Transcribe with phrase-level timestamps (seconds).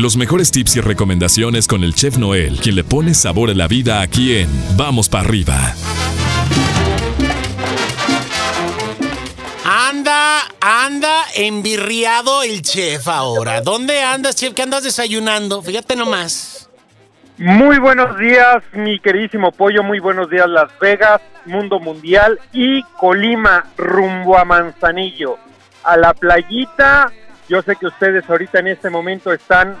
[0.00, 3.68] Los mejores tips y recomendaciones con el chef Noel, quien le pone sabor a la
[3.68, 5.74] vida aquí en Vamos para arriba.
[9.62, 13.60] Anda, anda envirriado el chef ahora.
[13.60, 14.54] ¿Dónde andas, chef?
[14.54, 15.60] ¿Qué andas desayunando?
[15.60, 16.70] Fíjate nomás.
[17.36, 19.82] Muy buenos días, mi queridísimo pollo.
[19.82, 25.36] Muy buenos días, Las Vegas, Mundo Mundial y Colima, rumbo a Manzanillo.
[25.84, 27.12] A la playita.
[27.50, 29.76] Yo sé que ustedes ahorita en este momento están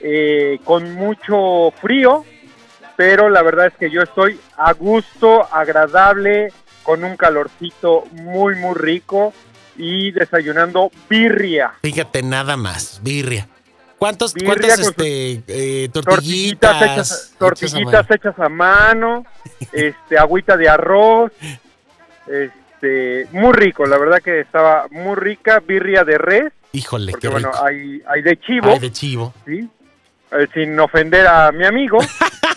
[0.00, 2.24] eh, con mucho frío,
[2.96, 8.74] pero la verdad es que yo estoy a gusto, agradable, con un calorcito muy, muy
[8.74, 9.32] rico
[9.76, 11.72] y desayunando birria.
[11.82, 13.48] Fíjate nada más, birria.
[13.98, 16.82] ¿Cuántos, Birria ¿Cuántas este, eh, Tortillitas tortillitas?
[16.82, 19.24] hechas, tortillitas hechas a mano,
[19.72, 21.32] este, agüita de arroz,
[22.26, 26.52] este, muy rico, la verdad que estaba muy rica, birria de res?
[26.72, 29.32] Híjole, porque qué bueno, hay, hay de chivo, Ay, de chivo.
[29.46, 29.70] ¿sí?
[30.36, 31.98] Eh, sin ofender a mi amigo,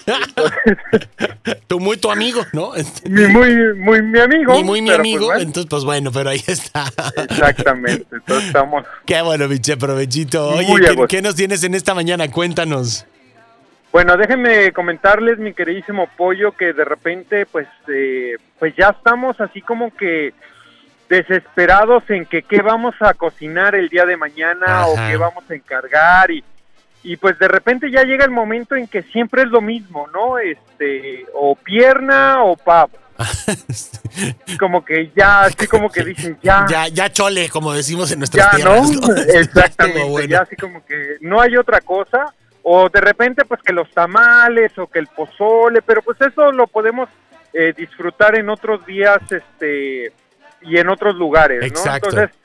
[1.67, 2.71] Tú muy tu amigo, ¿no?
[3.05, 4.53] Mi muy, muy mi amigo.
[4.53, 5.25] Ni muy mi pues amigo.
[5.25, 6.85] bueno, Entonces, pues bueno, pero ahí está.
[7.29, 10.49] exactamente, entonces estamos Qué bueno, mi chef, provechito.
[10.49, 12.31] Oye, ¿qué, nos tienes en esta mañana?
[12.31, 13.05] Cuéntanos.
[13.91, 19.61] Bueno, déjenme comentarles, mi queridísimo pollo, que de repente, pues, eh, pues ya estamos así
[19.61, 20.33] como que
[21.09, 25.55] desesperados en que qué vamos a cocinar el día de mañana o qué vamos a
[25.55, 26.43] encargar y,
[27.07, 30.39] y pues de repente ya llega el momento en que siempre es lo mismo, ¿no?
[30.39, 32.91] Este, o pierna o pavo.
[34.59, 38.51] como que ya, así como que dicen ya, Ya, ya chole, como decimos en nuestras
[38.51, 38.91] ya, tierras.
[38.91, 39.15] ¿no?
[39.39, 40.27] Exactamente, bueno.
[40.27, 44.77] ya así como que no hay otra cosa, o de repente pues que los tamales
[44.77, 47.07] o que el pozole, pero pues eso lo podemos
[47.53, 50.11] eh, disfrutar en otros días este
[50.61, 51.67] y en otros lugares, ¿no?
[51.67, 52.09] Exacto.
[52.09, 52.37] Entonces,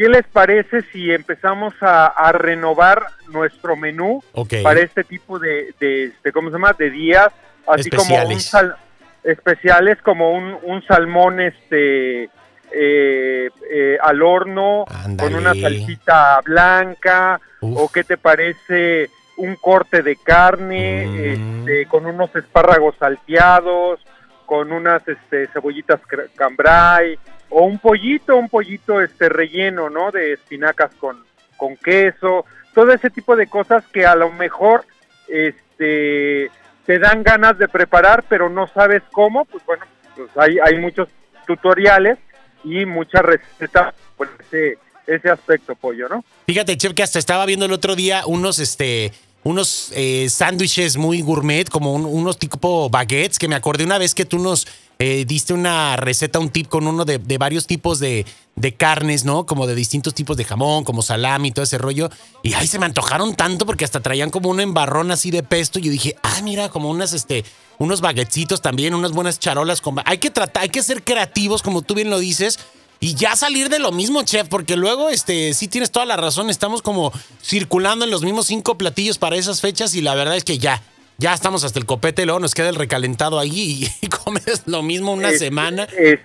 [0.00, 4.22] ¿qué les parece si empezamos a, a renovar nuestro menú
[4.62, 6.72] para este tipo de, de, este, ¿cómo se llama?
[6.78, 7.28] De días,
[7.66, 8.76] así como un sal-
[9.24, 12.30] especiales como un, un salmón este
[12.72, 14.86] eh, eh, al horno
[15.18, 17.78] con una salsita blanca Uf.
[17.78, 21.60] o qué te parece un corte de carne Mm.
[21.68, 24.00] este, con unos espárragos salteados
[24.50, 26.00] con unas este, cebollitas
[26.34, 27.16] cambray
[27.50, 31.22] o un pollito un pollito este relleno no de espinacas con
[31.56, 32.44] con queso
[32.74, 34.84] todo ese tipo de cosas que a lo mejor
[35.28, 36.50] este
[36.84, 39.84] te dan ganas de preparar pero no sabes cómo pues bueno
[40.16, 41.08] pues hay hay muchos
[41.46, 42.18] tutoriales
[42.64, 47.66] y muchas recetas por ese ese aspecto pollo no Fíjate, chef, que hasta estaba viendo
[47.66, 49.12] el otro día unos, este,
[49.42, 54.14] unos eh, sándwiches muy gourmet, como un- unos tipo baguettes, que me acordé una vez
[54.14, 54.66] que tú nos
[55.02, 59.24] eh, diste una receta, un tip con uno de, de varios tipos de, de carnes,
[59.24, 59.46] ¿no?
[59.46, 62.10] Como de distintos tipos de jamón, como salami y todo ese rollo.
[62.42, 65.78] Y ay, se me antojaron tanto porque hasta traían como un embarrón así de pesto.
[65.78, 67.46] Y yo dije, ah, mira, como unas, este,
[67.78, 69.96] unos baguetcitos también, unas buenas charolas con...
[70.04, 72.58] Hay que tratar, hay que ser creativos, como tú bien lo dices.
[73.02, 76.50] Y ya salir de lo mismo, chef, porque luego, este, sí tienes toda la razón,
[76.50, 77.12] estamos como
[77.42, 80.82] circulando en los mismos cinco platillos para esas fechas y la verdad es que ya,
[81.16, 85.12] ya estamos hasta el copete, luego nos queda el recalentado ahí y, comes lo mismo
[85.12, 85.84] una Es- semana.
[85.96, 86.20] es-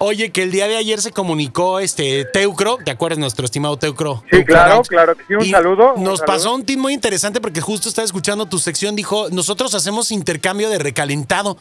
[0.00, 4.22] Oye, que el día de ayer se comunicó este Teucro, ¿te acuerdas nuestro estimado Teucro?
[4.24, 4.86] Sí, Teucro claro, Ranch?
[4.86, 6.26] claro sí, un Y saludo, un Nos saludo.
[6.34, 10.70] pasó un tip muy interesante porque justo estaba escuchando tu sección, dijo, nosotros hacemos intercambio
[10.70, 11.58] de recalentado.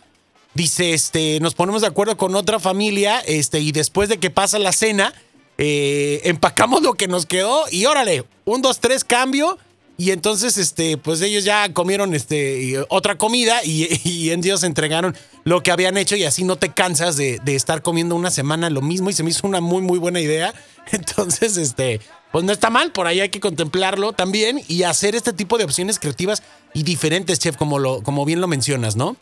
[0.57, 4.57] Dice, este, nos ponemos de acuerdo con otra familia, este, y después de que pasa
[4.57, 5.13] la cena,
[5.59, 9.59] eh, empacamos lo que nos quedó y órale, un, dos, tres, cambio.
[9.99, 15.61] Y entonces, este, pues ellos ya comieron este, otra comida y, y ellos entregaron lo
[15.61, 18.81] que habían hecho y así no te cansas de, de estar comiendo una semana lo
[18.81, 20.55] mismo y se me hizo una muy, muy buena idea.
[20.91, 22.01] Entonces, este,
[22.31, 25.65] pues no está mal, por ahí hay que contemplarlo también y hacer este tipo de
[25.65, 26.41] opciones creativas
[26.73, 29.17] y diferentes, chef, como, lo, como bien lo mencionas, ¿no?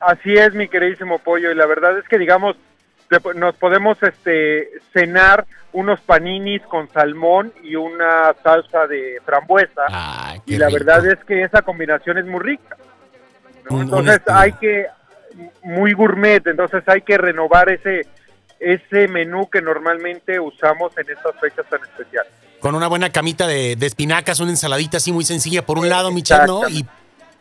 [0.00, 2.56] Así es, mi queridísimo pollo, y la verdad es que, digamos,
[3.34, 10.66] nos podemos este, cenar unos paninis con salmón y una salsa de frambuesa, y la
[10.68, 10.78] rico.
[10.78, 12.76] verdad es que esa combinación es muy rica.
[13.68, 13.76] ¿no?
[13.76, 14.86] Un- un Entonces hay que,
[15.62, 18.06] muy gourmet, entonces hay que renovar ese,
[18.58, 22.32] ese menú que normalmente usamos en estas fechas tan especiales.
[22.60, 26.10] Con una buena camita de, de espinacas, una ensaladita así muy sencilla por un lado,
[26.10, 26.68] mi ¿no?
[26.68, 26.84] Y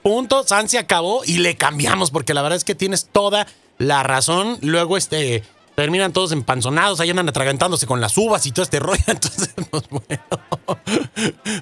[0.03, 3.47] punto, San se acabó y le cambiamos, porque la verdad es que tienes toda
[3.77, 4.57] la razón.
[4.61, 5.43] Luego, este,
[5.75, 9.03] terminan todos empanzonados, ahí andan atragantándose con las uvas y todo este rollo.
[9.07, 10.23] Entonces, pues bueno.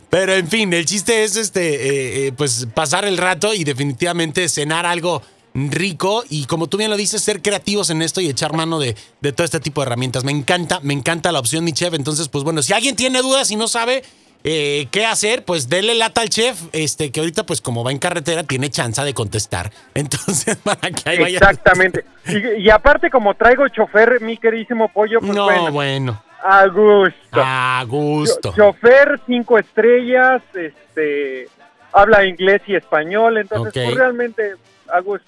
[0.10, 4.50] Pero en fin, el chiste es este, eh, eh, pues pasar el rato y definitivamente
[4.50, 5.22] cenar algo
[5.54, 8.96] rico y como tú bien lo dices, ser creativos en esto y echar mano de,
[9.22, 10.24] de todo este tipo de herramientas.
[10.24, 11.94] Me encanta, me encanta la opción, mi chef.
[11.94, 14.04] Entonces, pues bueno, si alguien tiene dudas y no sabe,
[14.44, 18.00] eh, qué hacer, pues dele lata al chef, este, que ahorita, pues como va en
[18.00, 19.72] carretera, tiene chance de contestar.
[19.94, 21.38] Entonces, para que ahí vaya.
[21.38, 22.06] Exactamente.
[22.28, 26.24] Y, y aparte, como traigo chofer, mi queridísimo pollo, pues No, bueno, bueno.
[26.44, 27.14] a gusto.
[27.34, 28.54] A gusto.
[28.56, 31.48] Cho- Chofer, cinco estrellas, este,
[31.92, 34.54] habla inglés y español, entonces pues, realmente
[34.94, 35.28] a gusto.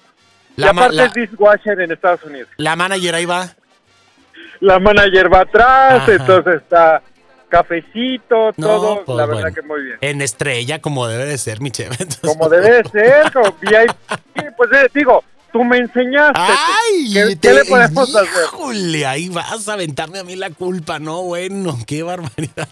[0.56, 2.48] La y aparte la- es dishwasher en Estados Unidos.
[2.56, 3.54] La manager ahí va.
[4.60, 6.12] La manager va atrás, Ajá.
[6.12, 7.02] entonces está
[7.50, 9.54] cafecito, No, todo, pues, la verdad bueno.
[9.54, 9.98] que muy bien.
[10.00, 11.68] En estrella, como debe de ser, mi.
[11.78, 16.38] Entonces, Como debe de ser, como VIP, pues eh, digo, tú me enseñaste.
[16.40, 17.12] ¡Ay!
[17.12, 18.28] ¿Qué, te- qué le podemos hacer?
[18.46, 21.22] Híjole, ahí vas a aventarme a mí la culpa, ¿no?
[21.22, 22.68] Bueno, qué barbaridad.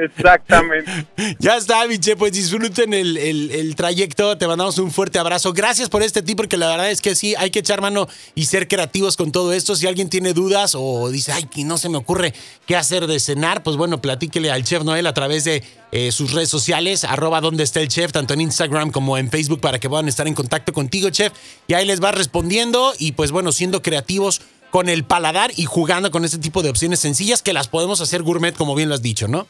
[0.00, 1.06] Exactamente.
[1.38, 5.52] Ya está, Miche, pues disfruten el, el- el trayecto, te mandamos un fuerte abrazo.
[5.52, 8.46] Gracias por este tip, porque la verdad es que sí, hay que echar mano y
[8.46, 9.76] ser creativos con todo esto.
[9.76, 12.34] Si alguien tiene dudas o dice, ay, que no se me ocurre
[12.66, 15.62] qué hacer de cenar, pues bueno, platíquele al chef Noel a través de
[15.92, 19.60] eh, sus redes sociales, arroba donde está el chef, tanto en Instagram como en Facebook,
[19.60, 21.32] para que puedan estar en contacto contigo, chef.
[21.68, 26.10] Y ahí les va respondiendo y pues bueno, siendo creativos con el paladar y jugando
[26.10, 29.02] con este tipo de opciones sencillas que las podemos hacer gourmet, como bien lo has
[29.02, 29.46] dicho, ¿no?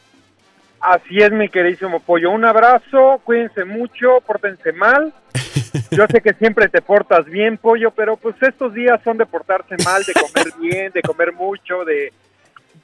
[0.85, 2.31] Así es, mi queridísimo pollo.
[2.31, 5.15] Un abrazo, cuídense mucho, pórtense mal.
[5.91, 9.77] Yo sé que siempre te portas bien, pollo, pero pues estos días son de portarse
[9.83, 12.13] mal, de comer bien, de comer mucho, de,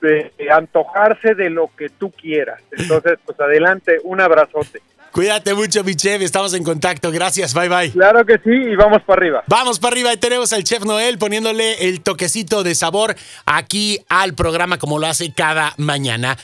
[0.00, 2.62] de antojarse de lo que tú quieras.
[2.72, 4.80] Entonces, pues adelante, un abrazote.
[5.12, 6.22] Cuídate mucho, mi chef.
[6.22, 7.10] Estamos en contacto.
[7.10, 7.52] Gracias.
[7.52, 7.90] Bye, bye.
[7.90, 9.44] Claro que sí, y vamos para arriba.
[9.48, 14.34] Vamos para arriba y tenemos al chef Noel poniéndole el toquecito de sabor aquí al
[14.34, 16.36] programa como lo hace cada mañana.